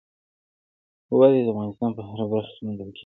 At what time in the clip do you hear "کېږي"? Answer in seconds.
2.95-2.99